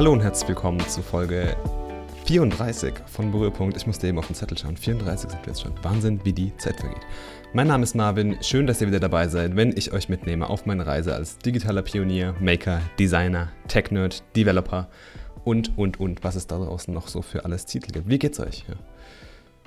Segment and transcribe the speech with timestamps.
[0.00, 1.54] Hallo und herzlich willkommen zu Folge
[2.24, 3.76] 34 von Berührpunkt.
[3.76, 4.78] Ich musste eben auf den Zettel schauen.
[4.78, 5.74] 34 sind wir jetzt schon.
[5.82, 7.02] Wahnsinn, wie die Zeit vergeht.
[7.52, 8.38] Mein Name ist Marvin.
[8.40, 11.82] Schön, dass ihr wieder dabei seid, wenn ich euch mitnehme auf meine Reise als digitaler
[11.82, 14.88] Pionier, Maker, Designer, Tech-Nerd, Developer
[15.44, 18.08] und, und, und, was es da draußen noch so für alles Titel gibt.
[18.08, 18.64] Wie geht's euch?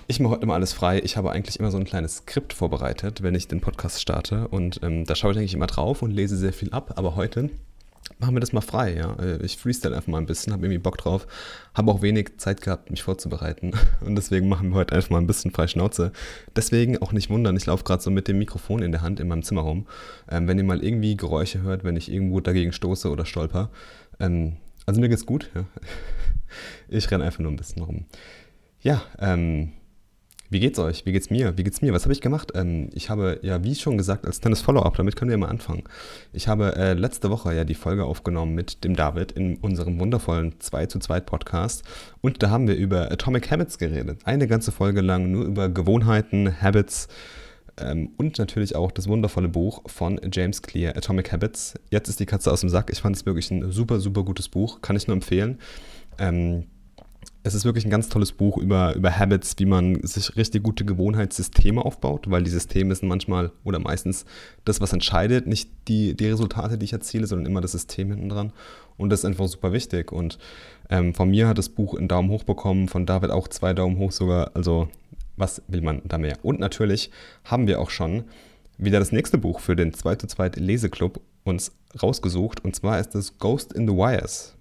[0.07, 0.99] Ich mache heute immer alles frei.
[1.03, 4.47] Ich habe eigentlich immer so ein kleines Skript vorbereitet, wenn ich den Podcast starte.
[4.47, 6.93] Und ähm, da schaue ich eigentlich immer drauf und lese sehr viel ab.
[6.95, 7.51] Aber heute
[8.19, 9.15] machen wir das mal frei, ja.
[9.15, 11.27] Äh, ich freestyle einfach mal ein bisschen, habe irgendwie Bock drauf,
[11.73, 13.73] habe auch wenig Zeit gehabt, mich vorzubereiten
[14.05, 16.11] und deswegen machen wir heute einfach mal ein bisschen frei Schnauze.
[16.55, 19.27] Deswegen auch nicht wundern, ich laufe gerade so mit dem Mikrofon in der Hand in
[19.27, 19.87] meinem Zimmer rum.
[20.29, 23.69] Ähm, wenn ihr mal irgendwie Geräusche hört, wenn ich irgendwo dagegen stoße oder stolper,
[24.19, 25.65] ähm, also mir geht's gut, ja.
[26.87, 28.05] Ich renne einfach nur ein bisschen rum.
[28.81, 29.71] Ja, ähm,
[30.53, 31.05] wie geht's euch?
[31.05, 31.57] Wie geht's mir?
[31.57, 31.91] Wie geht's mir?
[31.93, 32.51] Was habe ich gemacht?
[32.55, 35.83] Ähm, ich habe, ja, wie schon gesagt, als Tennis Follow-up, damit können wir mal anfangen.
[36.31, 40.59] Ich habe äh, letzte Woche ja die Folge aufgenommen mit dem David in unserem wundervollen
[40.59, 41.83] 2 zu 2 Podcast.
[42.21, 44.21] Und da haben wir über Atomic Habits geredet.
[44.23, 47.09] Eine ganze Folge lang nur über Gewohnheiten, Habits
[47.77, 51.73] ähm, und natürlich auch das wundervolle Buch von James Clear, Atomic Habits.
[51.89, 52.91] Jetzt ist die Katze aus dem Sack.
[52.91, 54.81] Ich fand es wirklich ein super, super gutes Buch.
[54.81, 55.59] Kann ich nur empfehlen.
[56.19, 56.65] Ähm,
[57.45, 60.85] es ist wirklich ein ganz tolles Buch über, über Habits, wie man sich richtig gute
[60.85, 64.25] Gewohnheitssysteme aufbaut, weil die Systeme sind manchmal oder meistens
[64.63, 68.29] das, was entscheidet, nicht die, die Resultate, die ich erziele, sondern immer das System hinten
[68.29, 68.53] dran.
[68.95, 70.13] Und das ist einfach super wichtig.
[70.13, 70.39] Und
[70.89, 73.97] ähm, von mir hat das Buch einen Daumen hoch bekommen, von David auch zwei Daumen
[73.97, 74.51] hoch sogar.
[74.53, 74.87] Also,
[75.35, 76.37] was will man da mehr?
[76.43, 77.11] Und natürlich
[77.43, 78.23] haben wir auch schon
[78.77, 82.63] wieder das nächste Buch für den 2 zu 2 Leseklub uns rausgesucht.
[82.63, 84.55] Und zwar ist es Ghost in the Wires.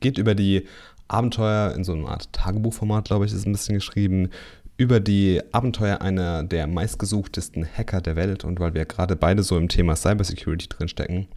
[0.00, 0.66] Geht über die
[1.12, 4.30] Abenteuer in so einer Art Tagebuchformat, glaube ich, ist ein bisschen geschrieben,
[4.76, 8.44] über die Abenteuer einer der meistgesuchtesten Hacker der Welt.
[8.44, 11.28] Und weil wir gerade beide so im Thema Cybersecurity drinstecken,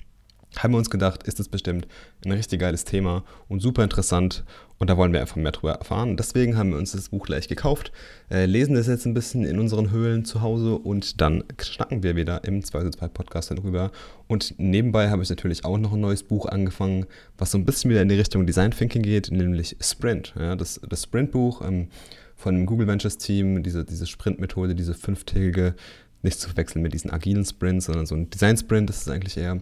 [0.58, 1.88] haben wir uns gedacht, ist das bestimmt
[2.26, 4.44] ein richtig geiles Thema und super interessant
[4.78, 6.18] und da wollen wir einfach mehr drüber erfahren.
[6.18, 7.92] Deswegen haben wir uns das Buch gleich gekauft,
[8.30, 12.16] äh, lesen das jetzt ein bisschen in unseren Höhlen zu Hause und dann schnacken wir
[12.16, 13.92] wieder im 2 2 Podcast darüber.
[14.28, 17.06] Und nebenbei habe ich natürlich auch noch ein neues Buch angefangen,
[17.38, 20.34] was so ein bisschen wieder in die Richtung Design Thinking geht, nämlich Sprint.
[20.38, 21.88] Ja, das, das Sprint-Buch ähm,
[22.36, 25.76] von dem Google Ventures Team, diese, diese Sprint-Methode, diese fünftägige,
[26.22, 29.62] nicht zu verwechseln mit diesen agilen Sprints, sondern so ein Design-Sprint, das ist eigentlich eher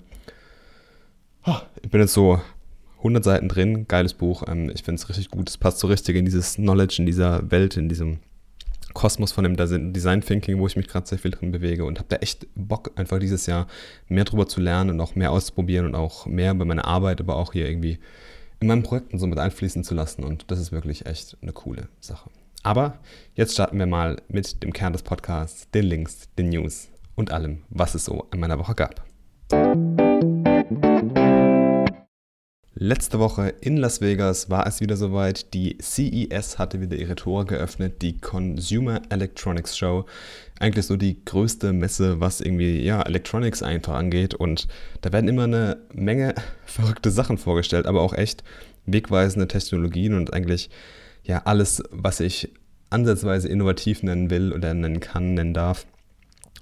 [1.82, 2.42] ich bin jetzt so
[3.00, 4.44] 100 Seiten drin, geiles Buch.
[4.48, 5.50] Ähm, ich finde es richtig gut.
[5.50, 8.20] Es passt so richtig in dieses Knowledge, in dieser Welt, in diesem
[8.94, 9.56] Kosmos von dem
[9.94, 12.92] Design Thinking, wo ich mich gerade sehr viel drin bewege und habe da echt Bock,
[12.96, 13.68] einfach dieses Jahr
[14.08, 17.36] mehr drüber zu lernen und auch mehr auszuprobieren und auch mehr bei meiner Arbeit, aber
[17.36, 18.00] auch hier irgendwie
[18.60, 20.24] in meinen Projekten so mit einfließen zu lassen.
[20.24, 22.30] Und das ist wirklich echt eine coole Sache.
[22.62, 23.00] Aber
[23.36, 27.64] jetzt starten wir mal mit dem Kern des Podcasts, den Links, den News und allem,
[27.70, 29.04] was es so in meiner Woche gab.
[32.86, 35.54] Letzte Woche in Las Vegas war es wieder soweit.
[35.54, 40.04] Die CES hatte wieder ihre Tore geöffnet, die Consumer Electronics Show.
[40.60, 44.34] Eigentlich so die größte Messe, was irgendwie ja, Electronics einfach angeht.
[44.34, 44.68] Und
[45.00, 46.36] da werden immer eine Menge
[46.66, 48.44] verrückte Sachen vorgestellt, aber auch echt
[48.86, 50.70] wegweisende Technologien und eigentlich
[51.24, 52.52] ja alles, was ich
[52.90, 55.86] ansatzweise innovativ nennen will oder nennen kann, nennen darf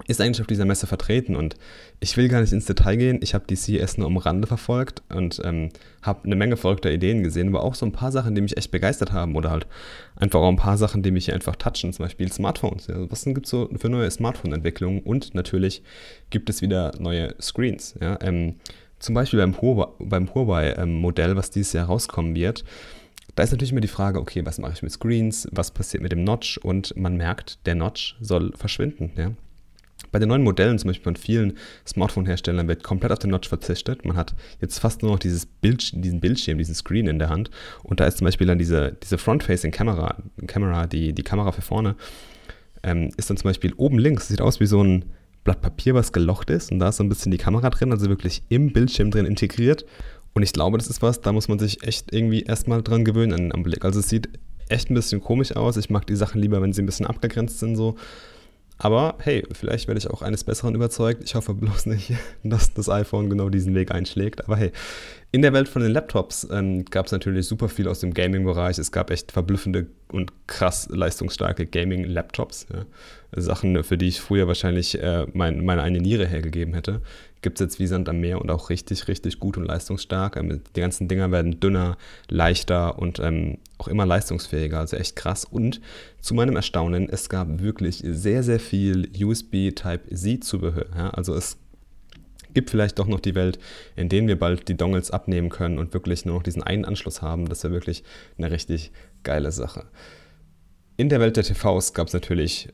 [0.06, 1.56] ist eigentlich auf dieser Messe vertreten und
[2.00, 3.20] ich will gar nicht ins Detail gehen.
[3.22, 5.70] Ich habe die CES nur am Rande verfolgt und ähm,
[6.02, 8.70] habe eine Menge verrückter Ideen gesehen, aber auch so ein paar Sachen, die mich echt
[8.70, 9.66] begeistert haben oder halt
[10.16, 12.86] einfach auch ein paar Sachen, die mich hier einfach touchen, zum Beispiel Smartphones.
[12.88, 15.82] Ja, was gibt es so für neue Smartphone-Entwicklungen und natürlich
[16.30, 17.94] gibt es wieder neue Screens.
[18.00, 18.56] Ja, ähm,
[18.98, 22.64] zum Beispiel beim Huawei-Modell, ähm, was dieses Jahr rauskommen wird.
[23.34, 26.12] Da ist natürlich immer die Frage, okay, was mache ich mit Screens, was passiert mit
[26.12, 29.10] dem Notch und man merkt, der Notch soll verschwinden.
[29.16, 29.32] Ja?
[30.10, 34.04] Bei den neuen Modellen, zum Beispiel von vielen Smartphone-Herstellern, wird komplett auf den Notch verzichtet.
[34.04, 37.50] Man hat jetzt fast nur noch dieses Bild, diesen Bildschirm, diesen Screen in der Hand.
[37.82, 41.96] Und da ist zum Beispiel dann diese, diese Front-Facing-Kamera, Kamera, die, die Kamera für vorne,
[42.82, 45.04] ähm, ist dann zum Beispiel oben links, sieht aus wie so ein
[45.44, 46.72] Blatt Papier, was gelocht ist.
[46.72, 49.84] Und da ist so ein bisschen die Kamera drin, also wirklich im Bildschirm drin integriert.
[50.34, 53.52] Und ich glaube, das ist was, da muss man sich echt irgendwie erstmal dran gewöhnen
[53.52, 53.84] am Blick.
[53.84, 54.28] Also es sieht
[54.68, 55.76] echt ein bisschen komisch aus.
[55.76, 57.96] Ich mag die Sachen lieber, wenn sie ein bisschen abgegrenzt sind so.
[58.78, 61.22] Aber hey, vielleicht werde ich auch eines Besseren überzeugt.
[61.24, 64.44] Ich hoffe bloß nicht, dass das iPhone genau diesen Weg einschlägt.
[64.44, 64.72] Aber hey,
[65.30, 68.78] in der Welt von den Laptops ähm, gab es natürlich super viel aus dem Gaming-Bereich.
[68.78, 72.66] Es gab echt verblüffende und krass leistungsstarke Gaming-Laptops.
[72.72, 72.84] Ja.
[73.40, 77.00] Sachen, für die ich früher wahrscheinlich äh, mein, meine eine Niere hergegeben hätte
[77.42, 80.36] gibt es jetzt wie Sand am Meer und auch richtig, richtig gut und leistungsstark.
[80.36, 81.98] Ähm, die ganzen Dinger werden dünner,
[82.28, 85.44] leichter und ähm, auch immer leistungsfähiger, also echt krass.
[85.44, 85.80] Und
[86.20, 90.86] zu meinem Erstaunen, es gab wirklich sehr, sehr viel USB Type-C-Zubehör.
[90.96, 91.10] Ja?
[91.10, 91.58] Also es
[92.54, 93.58] gibt vielleicht doch noch die Welt,
[93.96, 97.22] in der wir bald die Dongles abnehmen können und wirklich nur noch diesen einen Anschluss
[97.22, 97.48] haben.
[97.48, 98.04] Das wäre wirklich
[98.38, 98.92] eine richtig
[99.22, 99.86] geile Sache.
[100.96, 102.68] In der Welt der TVs gab es natürlich,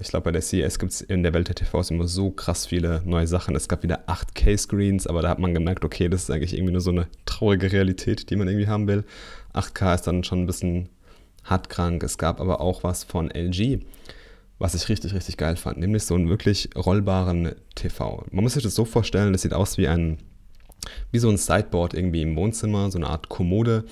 [0.00, 2.66] ich glaube bei der CES gibt es in der Welt der TVs immer so krass
[2.66, 3.56] viele neue Sachen.
[3.56, 6.80] Es gab wieder 8K-Screens, aber da hat man gemerkt, okay, das ist eigentlich irgendwie nur
[6.80, 9.04] so eine traurige Realität, die man irgendwie haben will.
[9.54, 10.88] 8K ist dann schon ein bisschen
[11.44, 12.02] hartkrank.
[12.02, 13.80] Es gab aber auch was von LG
[14.58, 18.24] was ich richtig, richtig geil fand, nämlich so einen wirklich rollbaren TV.
[18.30, 20.18] Man muss sich das so vorstellen, das sieht aus wie ein,
[21.12, 23.84] wie so ein Sideboard irgendwie im Wohnzimmer, so eine Art Kommode,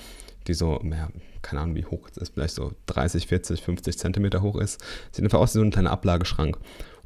[0.47, 1.09] die so, ja,
[1.41, 4.81] keine Ahnung, wie hoch es ist, vielleicht so 30, 40, 50 Zentimeter hoch ist.
[5.11, 6.57] Sieht einfach aus wie so ein kleiner Ablageschrank.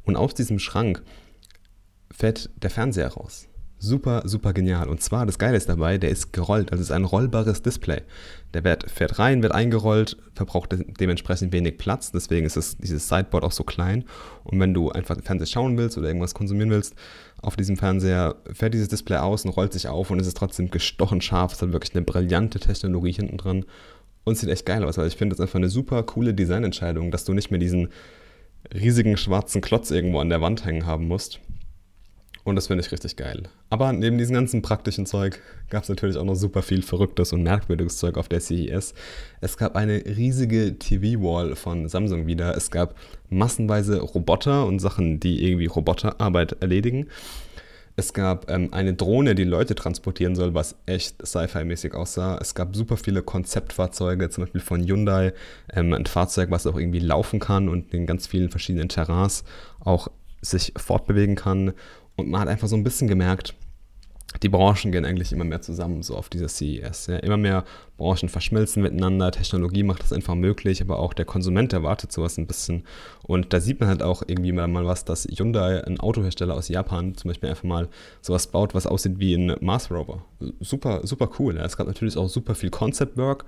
[0.04, 1.02] Und aus diesem Schrank
[2.10, 3.48] fährt der Fernseher raus.
[3.84, 4.88] Super, super genial.
[4.88, 6.70] Und zwar, das Geile ist dabei, der ist gerollt.
[6.70, 8.02] Also es ist ein rollbares Display.
[8.54, 12.12] Der wird, fährt rein, wird eingerollt, verbraucht dementsprechend wenig Platz.
[12.12, 14.04] Deswegen ist es, dieses Sideboard auch so klein.
[14.44, 16.94] Und wenn du einfach Fernseher schauen willst oder irgendwas konsumieren willst,
[17.40, 20.70] auf diesem Fernseher fährt dieses Display aus und rollt sich auf und es ist trotzdem
[20.70, 21.54] gestochen scharf.
[21.54, 23.64] Es hat wirklich eine brillante Technologie hinten dran
[24.22, 24.96] und sieht echt geil aus.
[24.96, 27.88] Also ich finde das einfach eine super coole Designentscheidung, dass du nicht mehr diesen
[28.72, 31.40] riesigen schwarzen Klotz irgendwo an der Wand hängen haben musst
[32.44, 33.44] und das finde ich richtig geil.
[33.70, 35.38] Aber neben diesem ganzen praktischen Zeug
[35.70, 38.94] gab es natürlich auch noch super viel verrücktes und merkwürdiges Zeug auf der CES.
[39.40, 42.56] Es gab eine riesige TV-Wall von Samsung wieder.
[42.56, 42.96] Es gab
[43.30, 47.06] massenweise Roboter und Sachen, die irgendwie Roboterarbeit erledigen.
[47.94, 52.38] Es gab ähm, eine Drohne, die Leute transportieren soll, was echt Sci-Fi-mäßig aussah.
[52.40, 55.32] Es gab super viele Konzeptfahrzeuge, zum Beispiel von Hyundai.
[55.72, 59.44] Ähm, ein Fahrzeug, was auch irgendwie laufen kann und in ganz vielen verschiedenen Terrains
[59.80, 60.08] auch
[60.40, 61.72] sich fortbewegen kann.
[62.16, 63.54] Und man hat einfach so ein bisschen gemerkt,
[64.42, 67.06] die Branchen gehen eigentlich immer mehr zusammen, so auf dieser CES.
[67.08, 67.16] Ja.
[67.16, 67.64] Immer mehr
[67.96, 72.46] Branchen verschmelzen miteinander, Technologie macht das einfach möglich, aber auch der Konsument erwartet sowas ein
[72.46, 72.84] bisschen.
[73.22, 77.14] Und da sieht man halt auch irgendwie mal, was, dass Hyundai, ein Autohersteller aus Japan,
[77.14, 77.88] zum Beispiel einfach mal
[78.20, 80.24] sowas baut, was aussieht wie ein Mars Rover.
[80.60, 81.56] Super, super cool.
[81.56, 81.64] Ja.
[81.64, 83.44] Es gab natürlich auch super viel Concept Work.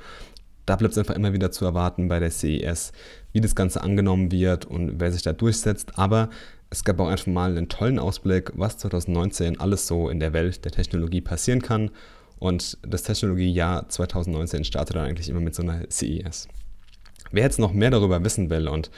[0.66, 2.92] Da bleibt es einfach immer wieder zu erwarten bei der CES,
[3.32, 5.98] wie das Ganze angenommen wird und wer sich da durchsetzt.
[5.98, 6.30] Aber
[6.70, 10.64] es gab auch einfach mal einen tollen Ausblick, was 2019 alles so in der Welt
[10.64, 11.90] der Technologie passieren kann.
[12.38, 16.48] Und das Technologiejahr 2019 startet dann eigentlich immer mit so einer CES.
[17.34, 18.90] Wer jetzt noch mehr darüber wissen will und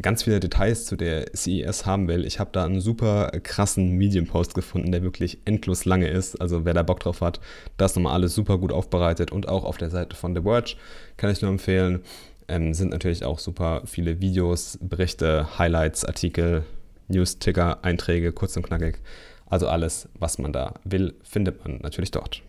[0.00, 4.54] ganz viele Details zu der CES haben will, ich habe da einen super krassen Medium-Post
[4.54, 6.40] gefunden, der wirklich endlos lange ist.
[6.40, 7.40] Also wer da Bock drauf hat,
[7.76, 10.76] das nochmal alles super gut aufbereitet und auch auf der Seite von The Verge
[11.18, 12.00] kann ich nur empfehlen.
[12.48, 16.64] Ähm, sind natürlich auch super viele Videos, Berichte, Highlights, Artikel,
[17.08, 19.00] News-Ticker, Einträge, kurz und knackig.
[19.46, 22.42] Also alles, was man da will, findet man natürlich dort.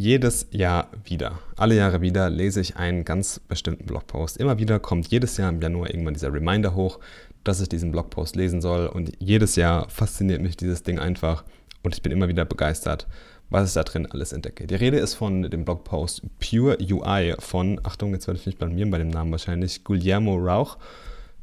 [0.00, 4.36] Jedes Jahr wieder, alle Jahre wieder lese ich einen ganz bestimmten Blogpost.
[4.36, 7.00] Immer wieder kommt jedes Jahr im Januar irgendwann dieser Reminder hoch,
[7.42, 8.86] dass ich diesen Blogpost lesen soll.
[8.86, 11.42] Und jedes Jahr fasziniert mich dieses Ding einfach
[11.82, 13.08] und ich bin immer wieder begeistert,
[13.50, 14.68] was ich da drin alles entdecke.
[14.68, 18.92] Die Rede ist von dem Blogpost Pure UI von, Achtung, jetzt werde ich mich blamieren
[18.92, 20.78] bei dem Namen wahrscheinlich, Guillermo Rauch,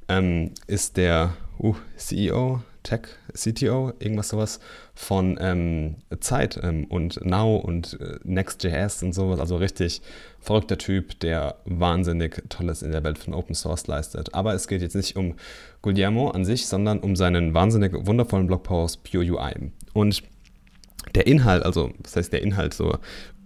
[0.07, 3.01] ähm, ist der uh, CEO, Tech,
[3.33, 4.59] CTO, irgendwas sowas
[4.93, 9.39] von ähm, Zeit ähm, und Now und äh, Next.js und sowas.
[9.39, 10.01] Also richtig
[10.39, 14.33] verrückter Typ, der wahnsinnig Tolles in der Welt von Open Source leistet.
[14.33, 15.35] Aber es geht jetzt nicht um
[15.81, 19.71] Guillermo an sich, sondern um seinen wahnsinnig wundervollen Blogpost Pure UI.
[19.93, 20.23] Und
[21.15, 22.97] der Inhalt, also das heißt der Inhalt so,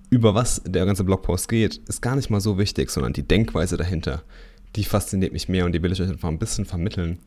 [0.10, 3.78] über was der ganze Blogpost geht, ist gar nicht mal so wichtig, sondern die Denkweise
[3.78, 4.24] dahinter,
[4.76, 7.20] die fasziniert mich mehr und die will ich euch einfach ein bisschen vermitteln.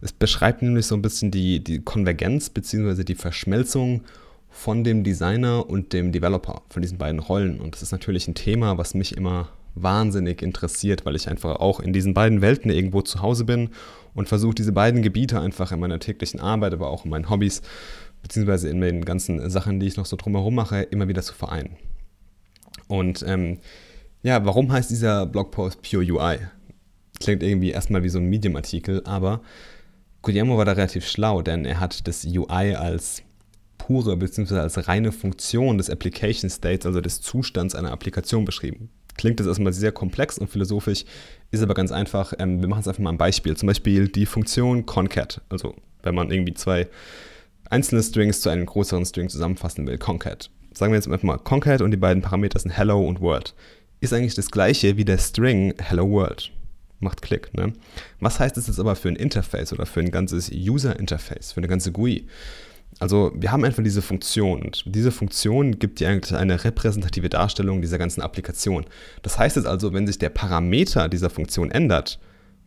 [0.00, 3.04] Es beschreibt nämlich so ein bisschen die, die Konvergenz bzw.
[3.04, 4.02] die Verschmelzung
[4.50, 7.60] von dem Designer und dem Developer, von diesen beiden Rollen.
[7.60, 11.80] Und das ist natürlich ein Thema, was mich immer wahnsinnig interessiert, weil ich einfach auch
[11.80, 13.70] in diesen beiden Welten irgendwo zu Hause bin
[14.14, 17.62] und versuche diese beiden Gebiete einfach in meiner täglichen Arbeit, aber auch in meinen Hobbys
[18.22, 21.76] beziehungsweise in den ganzen Sachen, die ich noch so drumherum mache, immer wieder zu vereinen.
[22.86, 23.58] Und ähm,
[24.22, 26.38] ja, warum heißt dieser Blogpost Pure UI?
[27.20, 29.40] Klingt irgendwie erstmal wie so ein Medium-Artikel, aber
[30.22, 33.22] Guillermo war da relativ schlau, denn er hat das UI als
[33.78, 34.58] pure bzw.
[34.58, 38.88] als reine Funktion des Application States, also des Zustands einer Applikation beschrieben.
[39.16, 41.04] Klingt das erstmal sehr komplex und philosophisch,
[41.50, 42.32] ist aber ganz einfach.
[42.38, 43.56] Ähm, wir machen es einfach mal ein Beispiel.
[43.56, 46.88] Zum Beispiel die Funktion concat, also wenn man irgendwie zwei
[47.70, 50.50] einzelne Strings zu einem größeren String zusammenfassen will, concat.
[50.72, 53.54] Sagen wir jetzt einfach mal concat und die beiden Parameter sind hello und world.
[54.00, 56.50] Ist eigentlich das gleiche wie der String hello world.
[57.04, 57.72] Macht Klick, ne?
[58.18, 61.68] Was heißt das jetzt aber für ein Interface oder für ein ganzes User-Interface, für eine
[61.68, 62.26] ganze GUI?
[62.98, 67.80] Also wir haben einfach diese Funktion und diese Funktion gibt dir eigentlich eine repräsentative Darstellung
[67.82, 68.86] dieser ganzen Applikation.
[69.22, 72.18] Das heißt jetzt also, wenn sich der Parameter dieser Funktion ändert,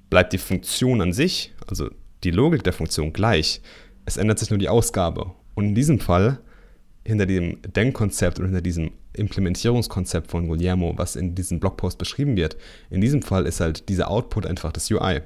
[0.09, 1.89] bleibt die Funktion an sich, also
[2.23, 3.61] die Logik der Funktion gleich.
[4.05, 5.31] Es ändert sich nur die Ausgabe.
[5.55, 6.39] Und in diesem Fall,
[7.05, 12.57] hinter dem Denkkonzept und hinter diesem Implementierungskonzept von Guillermo, was in diesem Blogpost beschrieben wird,
[12.89, 15.21] in diesem Fall ist halt dieser Output einfach das UI.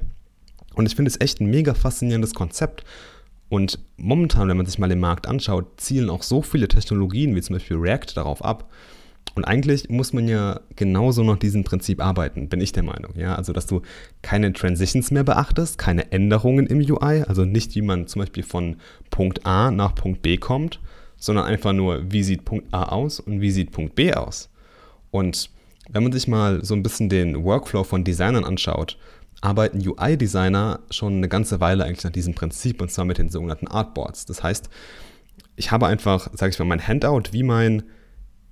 [0.73, 2.83] Und ich finde es echt ein mega faszinierendes Konzept.
[3.49, 7.41] Und momentan, wenn man sich mal den Markt anschaut, zielen auch so viele Technologien wie
[7.41, 8.69] zum Beispiel React darauf ab.
[9.35, 13.13] Und eigentlich muss man ja genauso nach diesem Prinzip arbeiten, bin ich der Meinung.
[13.15, 13.81] Ja, also dass du
[14.21, 18.77] keine Transitions mehr beachtest, keine Änderungen im UI, also nicht wie man zum Beispiel von
[19.09, 20.79] Punkt A nach Punkt B kommt,
[21.21, 24.49] sondern einfach nur, wie sieht Punkt A aus und wie sieht Punkt B aus.
[25.11, 25.51] Und
[25.89, 28.97] wenn man sich mal so ein bisschen den Workflow von Designern anschaut,
[29.39, 33.67] arbeiten UI-Designer schon eine ganze Weile eigentlich nach diesem Prinzip und zwar mit den sogenannten
[33.67, 34.25] Artboards.
[34.25, 34.69] Das heißt,
[35.55, 37.83] ich habe einfach, sage ich mal, mein Handout, wie mein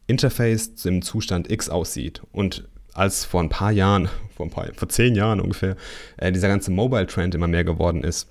[0.05, 2.21] Interface im Zustand X aussieht.
[2.31, 5.75] Und als vor ein paar Jahren, vor, ein paar, vor zehn Jahren ungefähr,
[6.17, 8.27] äh, dieser ganze Mobile-Trend immer mehr geworden ist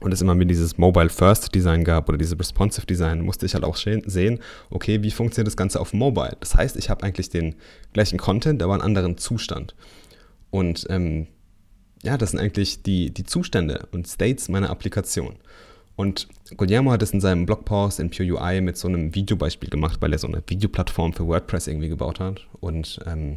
[0.00, 4.40] und es immer mehr dieses Mobile-First-Design gab oder diese Responsive-Design, musste ich halt auch sehen,
[4.70, 6.36] okay, wie funktioniert das Ganze auf Mobile?
[6.40, 7.54] Das heißt, ich habe eigentlich den
[7.92, 9.74] gleichen Content, aber einen anderen Zustand.
[10.50, 11.26] Und ähm,
[12.02, 15.36] ja, das sind eigentlich die, die Zustände und States meiner Applikation.
[15.96, 20.00] Und Guillermo hat es in seinem Blogpost in Pure UI mit so einem Videobeispiel gemacht,
[20.00, 22.46] weil er so eine Videoplattform für WordPress irgendwie gebaut hat.
[22.60, 23.36] Und ähm,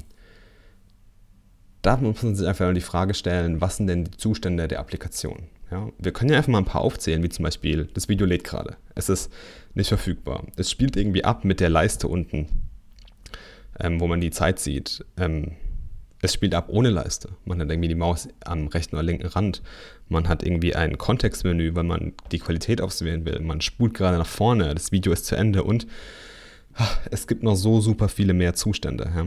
[1.82, 5.50] da muss man sich einfach die Frage stellen, was sind denn die Zustände der Applikation?
[5.74, 8.44] Ja, wir können ja einfach mal ein paar aufzählen, wie zum Beispiel, das Video lädt
[8.44, 8.78] gerade.
[8.94, 9.34] Es ist
[9.74, 10.46] nicht verfügbar.
[10.56, 12.48] Es spielt irgendwie ab mit der Leiste unten,
[13.80, 15.04] ähm, wo man die Zeit sieht.
[15.18, 15.54] Ähm,
[16.22, 17.30] es spielt ab ohne Leiste.
[17.44, 19.64] Man hat irgendwie die Maus am rechten oder linken Rand.
[20.10, 23.40] Man hat irgendwie ein Kontextmenü, weil man die Qualität auswählen will.
[23.40, 25.88] Man spult gerade nach vorne, das Video ist zu Ende und
[26.76, 29.12] ach, es gibt noch so super viele mehr Zustände.
[29.16, 29.26] Ja.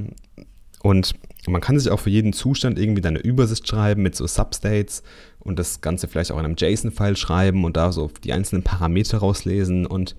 [0.84, 1.16] Und
[1.48, 5.02] man kann sich auch für jeden Zustand irgendwie eine Übersicht schreiben mit so Substates
[5.46, 9.18] und das Ganze vielleicht auch in einem JSON-File schreiben und da so die einzelnen Parameter
[9.18, 10.16] rauslesen und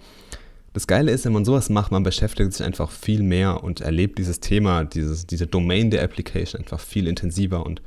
[0.78, 4.20] das Geile ist, wenn man sowas macht, man beschäftigt sich einfach viel mehr und erlebt
[4.20, 7.66] dieses Thema, dieses, diese Domain der Application einfach viel intensiver.
[7.66, 7.82] Und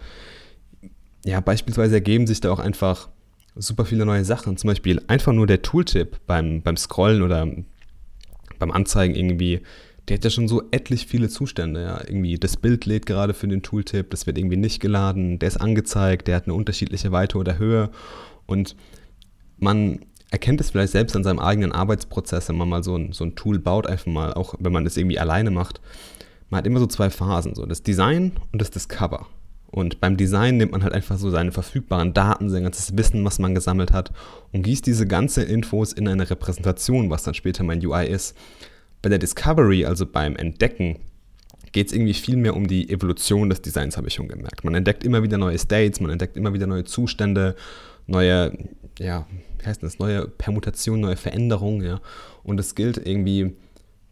[1.24, 3.08] ja, beispielsweise ergeben sich da auch einfach
[3.54, 4.56] super viele neue Sachen.
[4.56, 7.46] Zum Beispiel einfach nur der Tooltip beim, beim Scrollen oder
[8.58, 9.60] beim Anzeigen irgendwie,
[10.10, 11.82] der hat ja schon so etlich viele Zustände.
[11.82, 12.00] Ja.
[12.00, 15.58] Irgendwie das Bild lädt gerade für den Tooltip, das wird irgendwie nicht geladen, der ist
[15.58, 17.90] angezeigt, der hat eine unterschiedliche Weite oder Höhe.
[18.46, 18.74] Und
[19.58, 20.00] man
[20.32, 23.36] erkennt es vielleicht selbst an seinem eigenen Arbeitsprozess, wenn man mal so ein, so ein
[23.36, 25.80] Tool baut, einfach mal, auch wenn man das irgendwie alleine macht.
[26.48, 29.28] Man hat immer so zwei Phasen, so das Design und das Discover.
[29.70, 33.38] Und beim Design nimmt man halt einfach so seine verfügbaren Daten, sein ganzes Wissen, was
[33.38, 34.10] man gesammelt hat,
[34.50, 38.36] und gießt diese ganzen Infos in eine Repräsentation, was dann später mein UI ist.
[39.02, 40.98] Bei der Discovery, also beim Entdecken,
[41.72, 44.64] geht es irgendwie viel mehr um die Evolution des Designs, habe ich schon gemerkt.
[44.64, 47.54] Man entdeckt immer wieder neue States, man entdeckt immer wieder neue Zustände,
[48.06, 48.52] neue,
[48.98, 49.26] ja,
[49.58, 52.00] wie heißt das, neue Permutationen, neue Veränderungen, ja.
[52.42, 53.52] Und es gilt irgendwie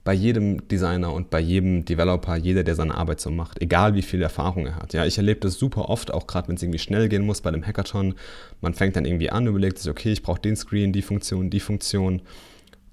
[0.04, 4.02] bei jedem Designer und bei jedem Developer, jeder, der seine Arbeit so macht, egal wie
[4.02, 4.94] viel Erfahrung er hat.
[4.94, 7.48] Ja, ich erlebe das super oft, auch gerade wenn es irgendwie schnell gehen muss bei
[7.50, 8.14] einem Hackathon.
[8.62, 11.60] Man fängt dann irgendwie an, überlegt sich, okay, ich brauche den Screen, die Funktion, die
[11.60, 12.22] Funktion.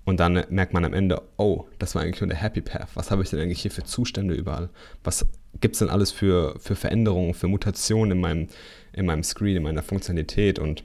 [0.05, 2.89] Und dann merkt man am Ende, oh, das war eigentlich nur der Happy Path.
[2.93, 4.69] Was habe ich denn eigentlich hier für Zustände überall?
[5.03, 5.25] Was
[5.59, 8.47] gibt es denn alles für, für Veränderungen, für Mutationen in meinem,
[8.93, 10.59] in meinem Screen, in meiner Funktionalität?
[10.59, 10.83] Und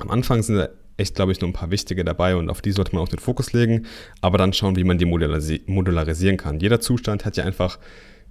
[0.00, 2.72] am Anfang sind da echt, glaube ich, nur ein paar wichtige dabei und auf die
[2.72, 3.86] sollte man auch den Fokus legen,
[4.20, 6.58] aber dann schauen, wie man die modularisieren kann.
[6.58, 7.78] Jeder Zustand hat ja einfach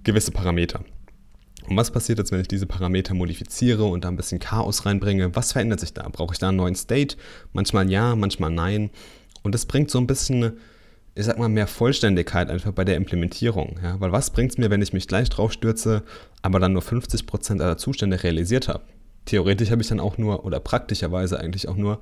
[0.02, 0.80] gewisse Parameter.
[1.68, 5.34] Und was passiert jetzt, wenn ich diese Parameter modifiziere und da ein bisschen Chaos reinbringe?
[5.34, 6.08] Was verändert sich da?
[6.08, 7.16] Brauche ich da einen neuen State?
[7.52, 8.90] Manchmal ja, manchmal nein.
[9.46, 10.58] Und das bringt so ein bisschen,
[11.14, 13.78] ich sag mal, mehr Vollständigkeit einfach bei der Implementierung.
[13.82, 13.98] Ja?
[14.00, 16.02] Weil was bringt es mir, wenn ich mich gleich drauf stürze,
[16.42, 18.82] aber dann nur 50% aller Zustände realisiert habe?
[19.26, 22.00] theoretisch habe ich dann auch nur, oder praktischerweise eigentlich auch nur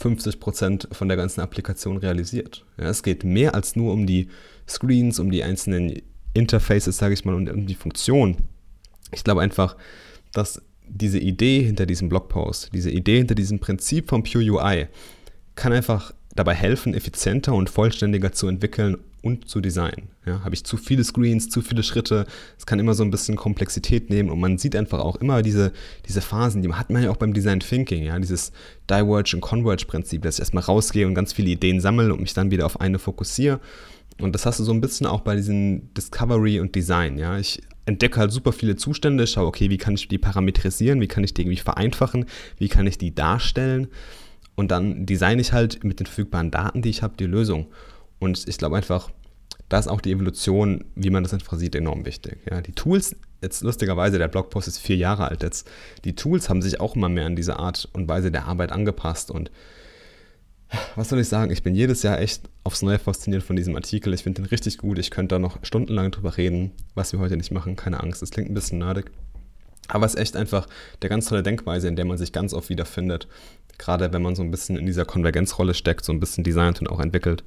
[0.00, 2.64] 50% von der ganzen Applikation realisiert.
[2.78, 4.28] Ja, es geht mehr als nur um die
[4.66, 6.00] Screens, um die einzelnen
[6.32, 8.38] Interfaces, sage ich mal, und um die Funktion.
[9.12, 9.76] Ich glaube einfach,
[10.32, 14.86] dass diese Idee hinter diesem Blogpost, diese Idee hinter diesem Prinzip von Pure UI,
[15.54, 20.08] kann einfach dabei helfen, effizienter und vollständiger zu entwickeln und zu designen.
[20.26, 22.26] Ja, habe ich zu viele Screens, zu viele Schritte,
[22.58, 25.72] es kann immer so ein bisschen Komplexität nehmen und man sieht einfach auch immer diese,
[26.06, 28.52] diese Phasen, die hat man ja auch beim Design Thinking, ja, dieses
[28.90, 32.34] Diverge und Converge Prinzip, dass ich erstmal rausgehe und ganz viele Ideen sammle und mich
[32.34, 33.60] dann wieder auf eine fokussiere.
[34.20, 37.38] Und das hast du so ein bisschen auch bei diesen Discovery und Design, ja.
[37.38, 41.24] Ich entdecke halt super viele Zustände, schaue, okay, wie kann ich die parametrisieren, wie kann
[41.24, 42.26] ich die irgendwie vereinfachen,
[42.58, 43.88] wie kann ich die darstellen
[44.56, 47.66] und dann designe ich halt mit den verfügbaren Daten, die ich habe, die Lösung.
[48.18, 49.10] Und ich glaube einfach,
[49.68, 52.38] da ist auch die Evolution, wie man das einfach sieht, enorm wichtig.
[52.50, 55.68] Ja, die Tools, jetzt lustigerweise, der Blogpost ist vier Jahre alt jetzt,
[56.04, 59.30] die Tools haben sich auch immer mehr an diese Art und Weise der Arbeit angepasst
[59.30, 59.50] und
[60.96, 61.52] was soll ich sagen?
[61.52, 64.12] Ich bin jedes Jahr echt aufs Neue fasziniert von diesem Artikel.
[64.12, 64.98] Ich finde den richtig gut.
[64.98, 67.76] Ich könnte da noch stundenlang drüber reden, was wir heute nicht machen.
[67.76, 69.10] Keine Angst, das klingt ein bisschen nerdig.
[69.88, 70.66] Aber es ist echt einfach
[71.02, 73.28] der ganz tolle Denkweise, in der man sich ganz oft wiederfindet.
[73.78, 76.88] Gerade wenn man so ein bisschen in dieser Konvergenzrolle steckt, so ein bisschen designt und
[76.88, 77.44] auch entwickelt.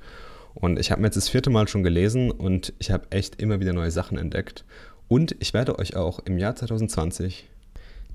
[0.53, 3.60] Und ich habe mir jetzt das vierte Mal schon gelesen und ich habe echt immer
[3.60, 4.65] wieder neue Sachen entdeckt.
[5.08, 7.48] Und ich werde euch auch im Jahr 2020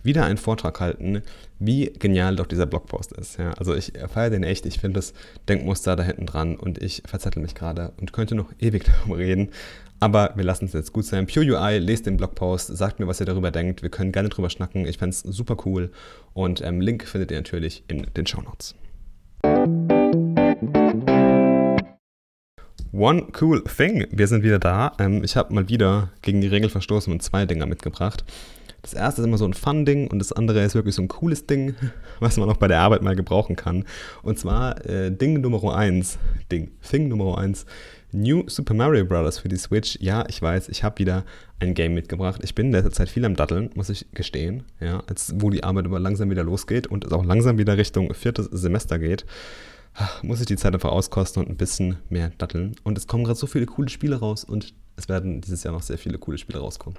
[0.02, 1.22] wieder einen Vortrag halten,
[1.58, 3.38] wie genial doch dieser Blogpost ist.
[3.38, 5.14] Ja, also ich feiere den echt, ich finde das
[5.48, 9.50] Denkmuster da hinten dran und ich verzettel mich gerade und könnte noch ewig darüber reden.
[10.00, 11.28] Aber wir lassen es jetzt gut sein.
[11.28, 13.82] Pure UI, lest den Blogpost, sagt mir, was ihr darüber denkt.
[13.82, 14.84] Wir können gerne drüber schnacken.
[14.84, 15.92] Ich fände es super cool.
[16.34, 18.74] Und ähm, Link findet ihr natürlich in den Show Notes.
[22.92, 24.06] One cool thing.
[24.10, 24.92] Wir sind wieder da.
[24.98, 28.24] Ähm, ich habe mal wieder gegen die Regel verstoßen und zwei Dinger mitgebracht.
[28.82, 31.46] Das erste ist immer so ein Fun-Ding und das andere ist wirklich so ein cooles
[31.46, 31.74] Ding,
[32.20, 33.84] was man auch bei der Arbeit mal gebrauchen kann.
[34.22, 36.18] Und zwar äh, Ding Nummer 1,
[36.50, 37.64] Ding, Thing Nummer 1,
[38.10, 39.38] New Super Mario Bros.
[39.38, 39.98] für die Switch.
[40.00, 41.24] Ja, ich weiß, ich habe wieder
[41.60, 42.40] ein Game mitgebracht.
[42.44, 44.64] Ich bin in letzter Zeit viel am Datteln, muss ich gestehen.
[44.80, 48.12] Ja, jetzt, wo die Arbeit aber langsam wieder losgeht und es auch langsam wieder Richtung
[48.12, 49.24] viertes Semester geht,
[50.22, 52.74] muss ich die Zeit einfach auskosten und ein bisschen mehr datteln.
[52.82, 55.82] Und es kommen gerade so viele coole Spiele raus und es werden dieses Jahr noch
[55.82, 56.98] sehr viele coole Spiele rauskommen.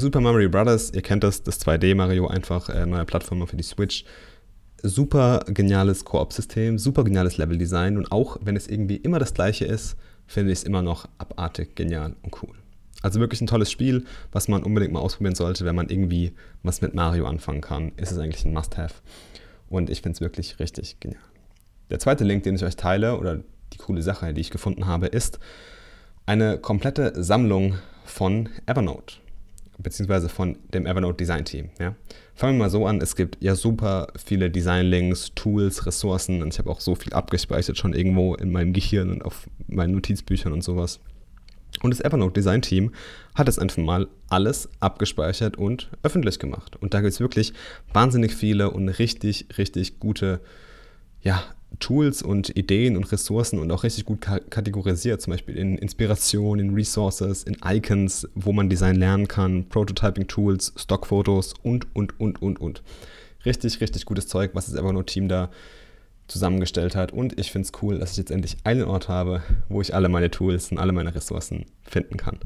[0.00, 3.64] Super Mario Bros., ihr kennt das, das 2D Mario, einfach äh, neue Plattformer für die
[3.64, 4.04] Switch.
[4.80, 9.96] Super geniales Koop-System, super geniales Level-Design und auch wenn es irgendwie immer das gleiche ist,
[10.28, 12.54] finde ich es immer noch abartig, genial und cool.
[13.02, 16.80] Also wirklich ein tolles Spiel, was man unbedingt mal ausprobieren sollte, wenn man irgendwie was
[16.80, 17.90] mit Mario anfangen kann.
[17.96, 18.94] Ist es eigentlich ein Must-Have.
[19.68, 21.20] Und ich finde es wirklich richtig genial.
[21.90, 23.40] Der zweite Link, den ich euch teile, oder
[23.72, 25.40] die coole Sache, die ich gefunden habe, ist
[26.24, 29.16] eine komplette Sammlung von Evernote
[29.78, 31.70] beziehungsweise von dem Evernote Design Team.
[31.78, 31.94] Ja.
[32.34, 36.58] Fangen wir mal so an, es gibt ja super viele Design-Links, Tools, Ressourcen und ich
[36.58, 40.62] habe auch so viel abgespeichert schon irgendwo in meinem Gehirn und auf meinen Notizbüchern und
[40.62, 41.00] sowas.
[41.82, 42.92] Und das Evernote Design Team
[43.34, 46.76] hat es einfach mal alles abgespeichert und öffentlich gemacht.
[46.76, 47.52] Und da gibt es wirklich
[47.92, 50.40] wahnsinnig viele und richtig, richtig gute
[51.22, 51.42] ja,
[51.78, 56.74] Tools und Ideen und Ressourcen und auch richtig gut kategorisiert, zum Beispiel in Inspiration, in
[56.74, 62.82] Resources, in Icons, wo man Design lernen kann, Prototyping-Tools, Stockfotos und, und, und, und, und.
[63.44, 65.50] Richtig, richtig gutes Zeug, was das Evernote-Team da
[66.26, 67.12] zusammengestellt hat.
[67.12, 70.08] Und ich finde es cool, dass ich jetzt endlich einen Ort habe, wo ich alle
[70.08, 72.38] meine Tools und alle meine Ressourcen finden kann.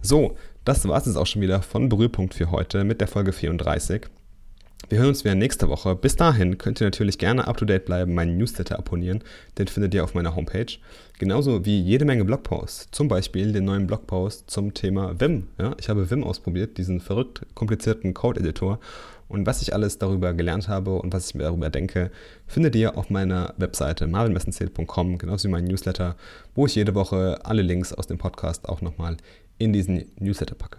[0.00, 3.32] So, das war es jetzt auch schon wieder von Berührpunkt für heute mit der Folge
[3.32, 4.06] 34.
[4.88, 5.94] Wir hören uns wieder nächste Woche.
[5.94, 9.22] Bis dahin könnt ihr natürlich gerne up to date bleiben, meinen Newsletter abonnieren.
[9.58, 10.78] Den findet ihr auf meiner Homepage.
[11.18, 12.88] Genauso wie jede Menge Blogposts.
[12.90, 15.48] Zum Beispiel den neuen Blogpost zum Thema Vim.
[15.58, 18.78] Ja, ich habe Vim ausprobiert, diesen verrückt komplizierten Code-Editor.
[19.28, 22.10] Und was ich alles darüber gelernt habe und was ich mir darüber denke,
[22.46, 26.16] findet ihr auf meiner Webseite marvinmessenzähl.com, genauso wie mein Newsletter,
[26.54, 29.18] wo ich jede Woche alle Links aus dem Podcast auch nochmal
[29.58, 30.78] in diesen Newsletter packe.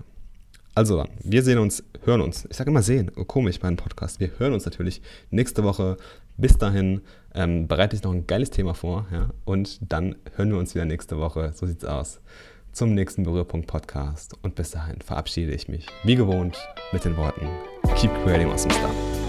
[0.79, 2.47] Also dann, wir sehen uns, hören uns.
[2.49, 4.21] Ich sage immer sehen, oh, komisch bei einem Podcast.
[4.21, 5.97] Wir hören uns natürlich nächste Woche.
[6.37, 7.01] Bis dahin
[7.35, 9.05] ähm, bereite ich noch ein geiles Thema vor.
[9.11, 9.31] Ja?
[9.43, 11.51] Und dann hören wir uns wieder nächste Woche.
[11.53, 12.21] So sieht's aus.
[12.71, 14.35] Zum nächsten Berührpunkt Podcast.
[14.41, 16.57] Und bis dahin verabschiede ich mich, wie gewohnt,
[16.93, 17.49] mit den Worten:
[17.97, 19.28] Keep creating awesome stuff.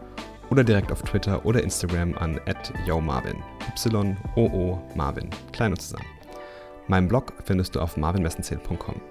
[0.51, 2.39] oder direkt auf Twitter oder Instagram an
[2.85, 3.37] @yomarvin.
[3.85, 5.29] Y-O-O Marvin.
[5.53, 6.05] Klein und zusammen.
[6.87, 9.01] Meinen Blog findest du auf marvinmessenzähl.com.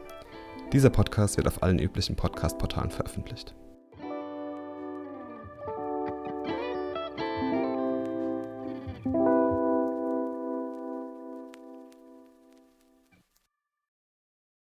[0.72, 3.55] Dieser Podcast wird auf allen üblichen Podcast-Portalen veröffentlicht.